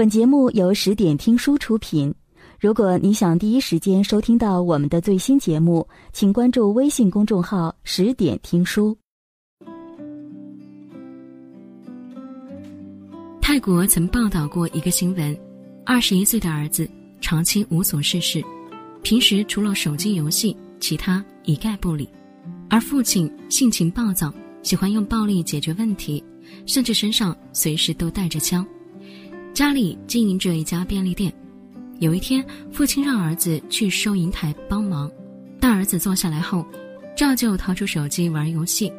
[0.00, 2.14] 本节目由十点听书出品。
[2.58, 8.96] 如果你想第一时间收听到我们的最新节目，请关注微信公众号“十点听书”。
[13.42, 15.38] 泰国曾报道过一个新闻：
[15.84, 16.88] 二十一岁的儿子
[17.20, 18.42] 长期无所事事，
[19.02, 22.06] 平时除了手机游戏，其他一概不理；
[22.70, 26.24] 而父亲性情暴躁，喜欢用暴力解决问题，
[26.64, 28.66] 甚至身上随时都带着枪。
[29.52, 31.32] 家里经营着一家便利店，
[31.98, 35.10] 有一天，父亲让儿子去收银台帮忙，
[35.58, 36.64] 大儿子坐下来后，
[37.16, 38.92] 照旧掏出手机玩游戏，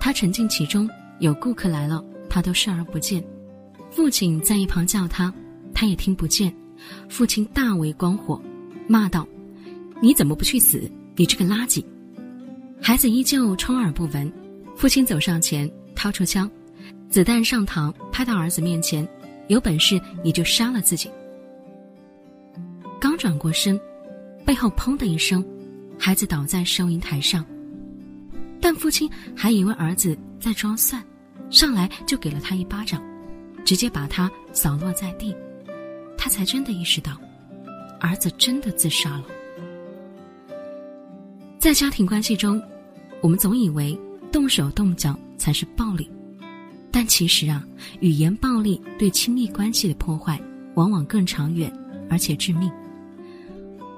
[0.00, 0.88] 他沉浸其中。
[1.20, 3.22] 有顾客来了，他都视而不见。
[3.90, 5.34] 父亲在一旁叫他，
[5.74, 6.54] 他也听不见。
[7.08, 8.40] 父亲大为光火，
[8.86, 9.26] 骂道
[10.00, 10.88] ：“你怎么不去死？
[11.16, 11.84] 你这个垃圾！”
[12.80, 14.32] 孩子依旧充耳不闻。
[14.76, 16.48] 父亲走上前，掏出枪，
[17.10, 19.04] 子弹上膛，拍到儿子面前。
[19.48, 21.10] 有本事你就杀了自己！
[23.00, 23.80] 刚转过身，
[24.44, 25.44] 背后砰的一声，
[25.98, 27.44] 孩子倒在收银台上。
[28.60, 31.02] 但父亲还以为儿子在装蒜，
[31.50, 33.02] 上来就给了他一巴掌，
[33.64, 35.34] 直接把他扫落在地。
[36.16, 37.16] 他才真的意识到，
[38.00, 39.24] 儿子真的自杀了。
[41.58, 42.60] 在家庭关系中，
[43.20, 43.98] 我们总以为
[44.30, 46.10] 动手动脚才是暴力。
[46.90, 47.64] 但其实啊，
[48.00, 50.40] 语言暴力对亲密关系的破坏
[50.74, 51.72] 往往更长远，
[52.08, 52.70] 而且致命。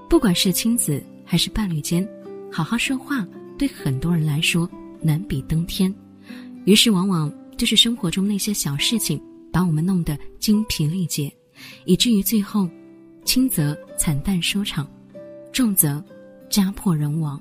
[0.09, 2.07] 不管是亲子还是伴侣间，
[2.51, 4.69] 好好说话对很多人来说
[5.01, 5.95] 难比登天。
[6.65, 9.21] 于是，往往就是生活中那些小事情
[9.53, 11.33] 把我们弄得精疲力竭，
[11.85, 12.69] 以至于最后，
[13.25, 14.87] 轻则惨淡收场，
[15.53, 16.03] 重则
[16.51, 17.41] 家破人亡。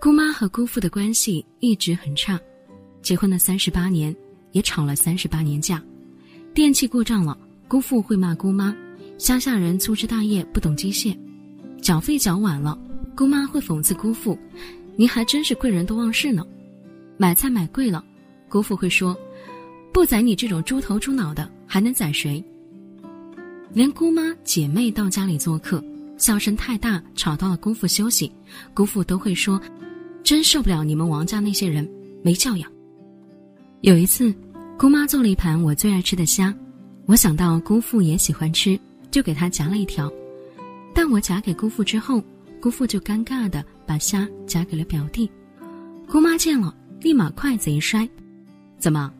[0.00, 2.40] 姑妈和姑父的关系一直很差，
[3.02, 4.16] 结婚了三十八年，
[4.52, 5.82] 也吵了三十八年架。
[6.54, 7.36] 电器故障了，
[7.68, 8.74] 姑父会骂姑妈；
[9.18, 11.14] 乡下人粗枝大叶不懂机械，
[11.82, 12.78] 缴费缴晚了，
[13.14, 14.38] 姑妈会讽刺姑父
[14.96, 16.46] ：“您还真是贵人多忘事呢。”
[17.18, 18.02] 买菜买贵了，
[18.48, 19.14] 姑父会说
[19.92, 22.42] ：“不宰你这种猪头猪脑的，还能宰谁？”
[23.74, 25.84] 连姑妈姐妹到家里做客，
[26.16, 28.32] 笑声太大，吵到了姑父休息，
[28.72, 29.60] 姑父都会说。
[30.22, 31.88] 真受不了你们王家那些人
[32.22, 32.70] 没教养。
[33.80, 34.34] 有一次，
[34.78, 36.54] 姑妈做了一盘我最爱吃的虾，
[37.06, 38.78] 我想到姑父也喜欢吃，
[39.10, 40.10] 就给他夹了一条。
[40.94, 42.22] 但我夹给姑父之后，
[42.60, 45.30] 姑父就尴尬的把虾夹给了表弟。
[46.06, 48.08] 姑妈见了，立马筷子一摔
[48.78, 49.10] ：“怎么，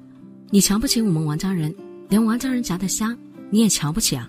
[0.50, 1.74] 你瞧不起我们王家人？
[2.08, 3.16] 连王家人夹的虾
[3.50, 4.28] 你也瞧不起啊？”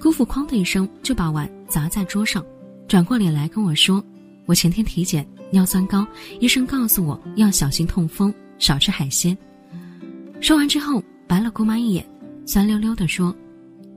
[0.00, 2.44] 姑父哐的一声就把碗砸在桌上，
[2.86, 4.02] 转过脸来跟我说
[4.46, 6.04] ：“我前天体检。”尿酸高，
[6.40, 9.36] 医生告诉我要小心痛风，少吃海鲜。
[10.40, 12.04] 说完之后，白了姑妈一眼，
[12.44, 13.32] 酸溜溜的说：“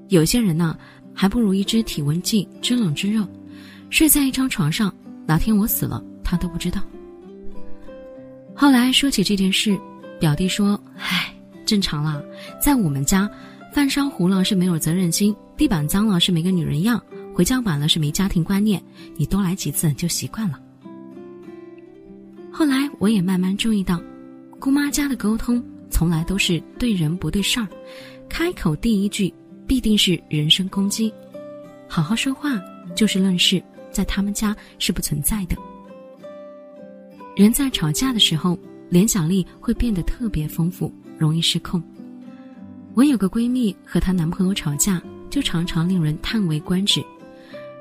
[0.09, 0.77] 有些人呢，
[1.15, 3.27] 还不如一只体温计，知冷知热。
[3.89, 4.93] 睡在一张床上，
[5.25, 6.79] 哪天我死了，他都不知道。”
[8.53, 9.75] 后来说起这件事，
[10.19, 11.33] 表弟说：“唉，
[11.65, 12.21] 正常啦，
[12.61, 13.27] 在我们家，
[13.73, 17.01] 饭烧糊了是没有责任心，地板脏了是没个女人样，
[17.37, 18.81] 回家晚了是没家庭观念，
[19.15, 20.59] 你多来几次就习惯了。”
[22.51, 24.01] 后来我也慢慢注意到，
[24.57, 27.67] 姑妈家的沟通从来都是对人不对事儿，
[28.27, 29.31] 开口第一句
[29.67, 31.13] 必定是人身攻击，
[31.87, 32.59] 好好说话
[32.95, 33.61] 就事论事，
[33.91, 35.55] 在他们家是不存在的。
[37.35, 38.57] 人在吵架的时候，
[38.89, 41.79] 联想力会变得特别丰富，容易失控。
[42.95, 44.99] 我有个闺蜜和她男朋友吵架，
[45.29, 46.99] 就常常令人叹为观止。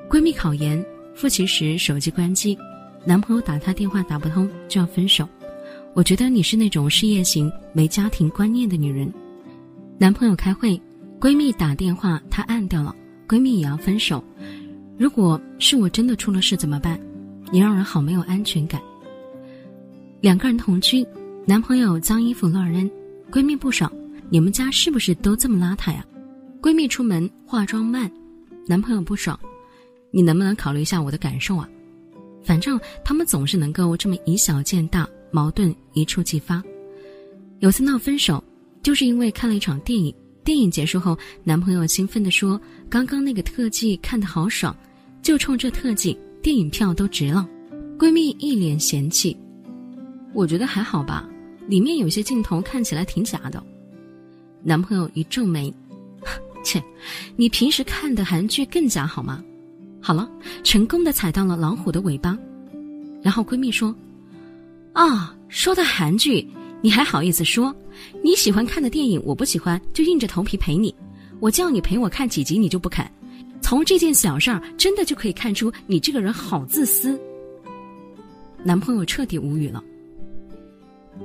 [0.09, 2.57] 闺蜜考研复习时手机关机。
[3.03, 5.27] 男朋友打她电话打不通就要分手，
[5.93, 9.13] 我觉得你是那种事业型没家庭观念的女人。
[9.97, 10.81] 男朋友开会，
[11.19, 12.95] 闺蜜打电话她按掉了，
[13.27, 14.23] 闺蜜也要分手。
[14.97, 16.97] 如果是我真的出了事怎么办？
[17.51, 18.81] 你让人好没有安全感。
[20.21, 21.05] 两个人同居，
[21.45, 22.89] 男朋友脏衣服乱扔，
[23.29, 23.91] 闺蜜不爽，
[24.29, 26.05] 你们家是不是都这么邋遢呀？
[26.61, 28.09] 闺蜜出门化妆慢，
[28.65, 29.37] 男朋友不爽，
[30.17, 31.69] 你能不能考虑一下我的感受啊？
[32.43, 36.63] 反正他们总是能够这么以小见大，矛盾一触即发。
[37.59, 38.43] 有次闹分手，
[38.81, 40.11] 就是因为看了一场电影。
[40.43, 42.59] 电影结束后，男朋友兴奋地说
[42.89, 44.75] ：“刚刚那个特技看得好爽，
[45.21, 47.47] 就冲这特技，电影票都值了。”
[47.99, 49.37] 闺蜜一脸嫌弃
[50.33, 51.29] ：“我觉得还好吧，
[51.67, 53.63] 里面有些镜头看起来挺假的。”
[54.65, 55.71] 男朋友一皱眉
[56.65, 56.83] ：“切，
[57.35, 59.43] 你平时看的韩剧更假好吗？”
[60.01, 60.29] 好了，
[60.63, 62.37] 成功的踩到了老虎的尾巴，
[63.21, 63.93] 然后闺蜜说
[64.93, 66.47] ：“啊，说到韩剧，
[66.81, 67.75] 你还好意思说？
[68.23, 70.93] 你喜欢看的电影我不喜欢，就硬着头皮陪你。
[71.39, 73.05] 我叫你陪我看几集，你就不肯。
[73.61, 77.19] 从这件小事儿，真的就可以看出你这个人好自私。
[78.63, 79.83] 男朋友彻底无语了。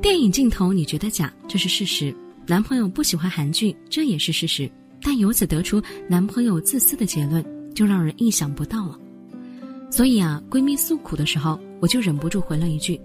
[0.01, 2.13] 电影镜头你觉得假，这是事实；
[2.47, 4.69] 男朋友不喜欢韩剧，这也是事实。
[5.03, 8.99] 但由此得出男朋友自私的结论，就让人意想不到了。
[9.91, 13.01] 所以啊，闺蜜诉苦的时候，我就忍不住回了一句：“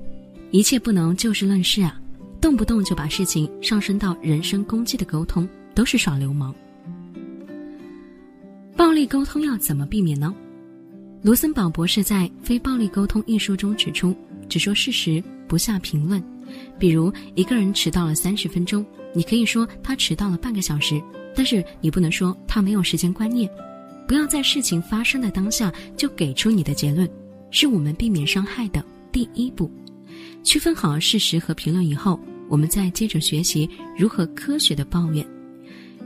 [0.51, 1.99] 一切不能就事论事啊，
[2.39, 6.55] 动不动就把事情上升到人身攻击的沟通，都是耍流氓。”
[8.77, 10.33] 暴力沟通要怎么避免呢？
[11.23, 14.15] 卢森堡博士在《非暴力沟通》一书中指出，
[14.47, 16.23] 只说事实，不下评论。
[16.79, 21.01] 比如一个人迟到了三十分钟，你可以说他迟到了半个小时，
[21.35, 23.49] 但是你不能说他没有时间观念。
[24.07, 27.07] 不要在事情发生的当下就给出你的结论，
[27.51, 29.69] 是我们避免伤害的第一步。
[30.43, 32.17] 区分好事实和评论以后，
[32.47, 35.25] 我们再接着学习如何科学的抱怨。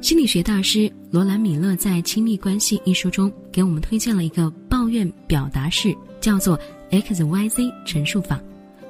[0.01, 6.59] 心理学大师罗兰·米勒在《亲密关系》一书中给我们推荐了一个抱怨表达式，叫做
[6.89, 8.41] X Y Z 陈述法。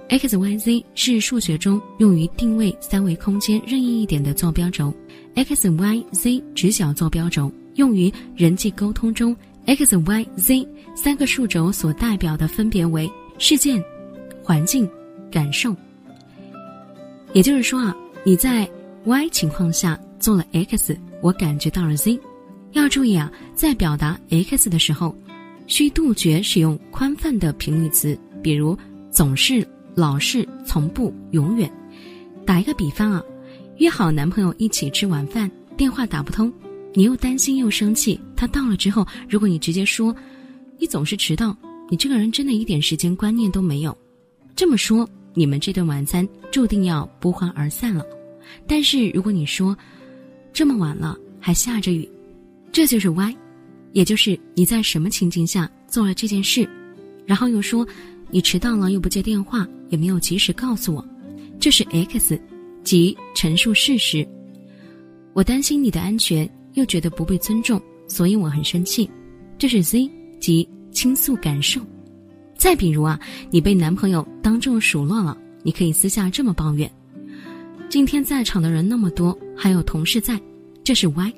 [0.08, 4.94] X Y Z 是数学中用于定位三维空间任意一点的坐标轴
[5.36, 9.36] ，X Y Z 直角坐标轴用于人际沟通中
[9.66, 13.84] ，X Y Z 三个数轴所代表的分别为事件、
[14.44, 14.88] 环境、
[15.32, 15.76] 感受。
[17.34, 18.70] 也就是说啊，你在
[19.06, 20.00] Y 情况下。
[20.22, 22.20] 做了 X，我感觉到了 Z。
[22.74, 25.16] 要注意啊，在表达 X 的时候，
[25.66, 28.78] 需杜绝使用宽泛的频率词，比如
[29.10, 31.68] 总是、老是、从不、永远。
[32.46, 33.24] 打一个比方啊，
[33.78, 36.54] 约好男朋友一起吃晚饭，电话打不通，
[36.94, 38.20] 你又担心又生气。
[38.36, 40.16] 他到了之后，如果你直接说，
[40.78, 41.56] 你总是迟到，
[41.90, 43.98] 你这个人真的一点时间观念都没有。
[44.56, 48.06] 这么说，你们这顿晚餐注定要不欢而散了。
[48.68, 49.78] 但是如果你说，
[50.52, 52.08] 这么晚了还下着雨，
[52.72, 53.36] 这就是 Y，
[53.94, 56.68] 也就是你在什么情境下做了这件事，
[57.26, 57.88] 然后又说
[58.30, 61.08] 你迟到了又不接电话，也没有及时告诉我，
[61.60, 62.40] 这是 X，
[62.84, 64.28] 即陈述事实。
[65.34, 69.10] 我担心你的安全，又觉得不被尊重，所以我很生气，
[69.58, 70.10] 这是 Z，
[70.40, 71.82] 即倾诉感受。
[72.56, 73.20] 再比如啊，
[73.50, 76.92] 你被男朋友当众数落了，你可以私下这么抱怨。
[77.90, 80.40] 今天在场的人那么多，还有同事在，
[80.84, 81.34] 这是 Y。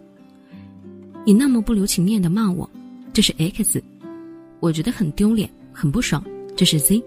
[1.25, 2.69] 你那么不留情面的骂我，
[3.13, 3.81] 这是 X。
[4.59, 6.24] 我觉得很丢脸，很不爽，
[6.56, 7.01] 这是 Z。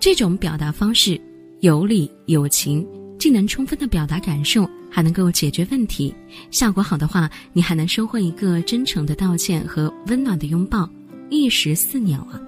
[0.00, 1.20] 这种表达方式
[1.60, 2.86] 有理有情，
[3.18, 6.14] 既能充分的表达感受，还能够解决问题。
[6.50, 10.88] 效果好的话，你还能收获一个真诚的道歉和温暖的拥抱，
[11.30, 12.40] 一石四鸟啊！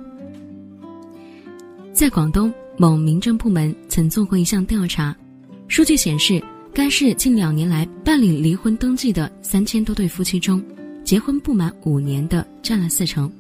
[1.93, 5.15] 在广东某民政部门曾做过一项调查。
[5.69, 6.43] 数据显示，
[6.73, 10.63] 该市近两年来办理离婚登记的三千多对夫妻中，
[11.05, 13.31] 结婚不满五年的占了四成，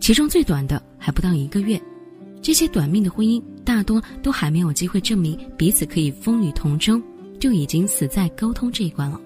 [0.00, 1.80] 其中最短的还不到一个月。
[2.42, 7.00] 这些短命的婚姻大多都还没有机会证明彼此可以风雨同舟，
[7.46, 9.20] 就已经死在沟通这一关了。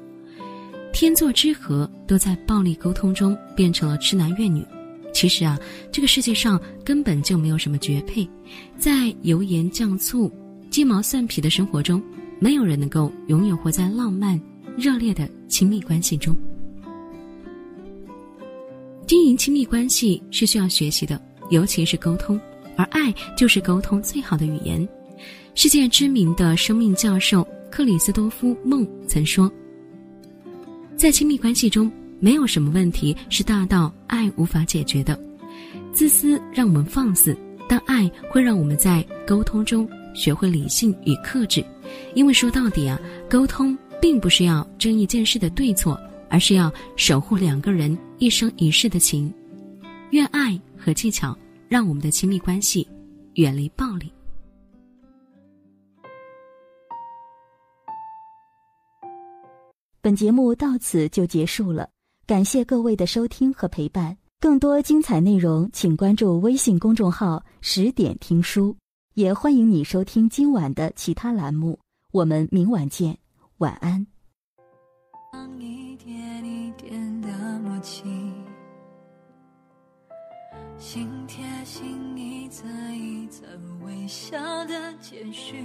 [0.92, 4.62] 天作之合都在暴力沟通中变成了痴男怨女。
[5.10, 5.58] 其实啊，
[5.90, 8.28] 这个世界上根本就没有什么绝配，
[8.76, 10.30] 在油盐酱醋。
[10.68, 12.02] 鸡毛蒜皮的生活中，
[12.38, 14.38] 没有人能够永远活在浪漫、
[14.76, 16.36] 热烈的亲密关系中。
[19.06, 22.38] 经营亲密关系是需要学习的，尤其是沟通，
[22.76, 24.86] 而爱就是沟通最好的语言。
[25.54, 29.50] 世界知名的生命教授克里斯多夫·孟曾说
[30.96, 35.18] ：“在亲密关系中，没有什么问题是大到爱无法解决的。
[35.92, 37.36] 自私让我们放肆，
[37.68, 41.64] 但爱会让我们在沟通中。”学会理性与克制，
[42.16, 45.96] 因为说到底啊，沟通并不是要争一件事的对错，
[46.28, 49.32] 而是要守护两个人一生一世的情。
[50.10, 52.84] 愿爱和技巧让我们的亲密关系
[53.34, 54.12] 远离暴力。
[60.02, 61.90] 本节目到此就结束了，
[62.26, 64.16] 感谢各位的收听和陪伴。
[64.40, 68.74] 更多精彩内容，请关注微信公众号“十点听书”。
[69.12, 71.78] 也欢迎你收听今晚的其他栏目，
[72.12, 73.18] 我们明晚见，
[73.58, 74.06] 晚安。
[75.58, 77.28] 一点一点的
[77.60, 78.02] 默契，
[80.78, 83.46] 心贴心，一层一层
[83.84, 85.64] 微笑的简讯，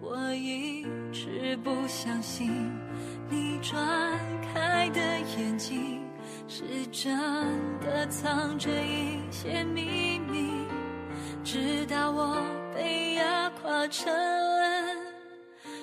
[0.00, 2.50] 我一直不相信
[3.28, 3.78] 你转
[4.42, 5.00] 开的
[5.36, 6.00] 眼睛
[6.48, 7.14] 是真
[7.80, 10.66] 的藏着一些秘密，
[11.44, 12.34] 直到我。
[12.74, 14.98] 被压垮，沉沦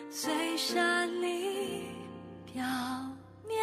[0.10, 1.86] 最善丽
[2.52, 2.62] 表
[3.48, 3.58] 面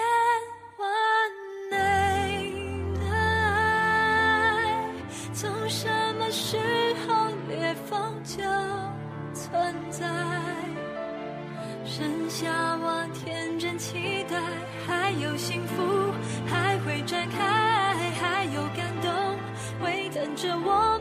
[12.38, 14.40] 剩下我天真期待，
[14.86, 16.12] 还有幸福
[16.46, 19.10] 还会展开，还有感动
[19.82, 20.97] 会等着我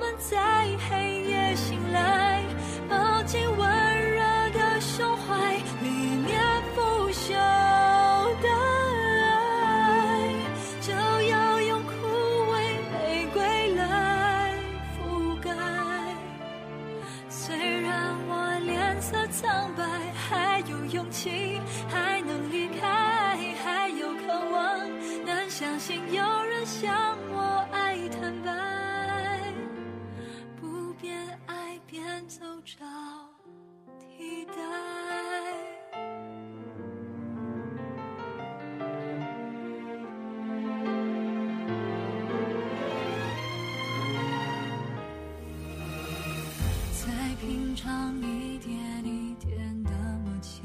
[47.77, 49.91] 长一点一点的
[50.25, 50.63] 默契，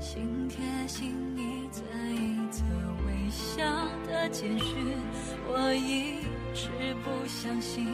[0.00, 0.58] 心贴
[0.88, 2.64] 心一字一字
[3.06, 3.64] 微笑
[4.04, 4.98] 的简讯，
[5.46, 6.68] 我一直
[7.04, 7.86] 不相信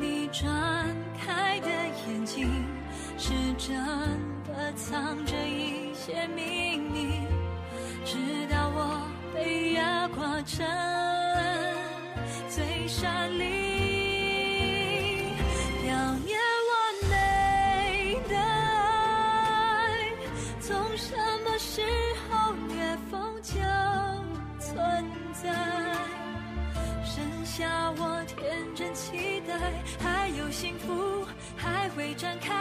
[0.00, 0.48] 你转
[1.20, 2.48] 开的眼睛
[3.18, 3.76] 是真
[4.48, 7.20] 的藏着一些秘密，
[8.02, 8.16] 直
[8.50, 10.66] 到我被压垮成
[12.48, 13.75] 最善丽。
[20.96, 21.82] 什么时
[22.28, 23.52] 候裂缝就
[24.58, 25.52] 存在？
[27.04, 29.54] 剩下我天真期待，
[30.02, 31.26] 还有幸福
[31.56, 32.52] 还会展开，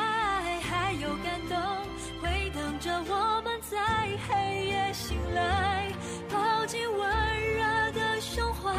[0.61, 1.57] 还有感动
[2.21, 3.77] 会等着我们在
[4.27, 5.91] 黑夜醒来，
[6.29, 8.71] 抱紧温热的胸怀，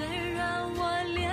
[0.00, 1.29] 虽然我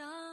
[0.00, 0.29] 伤。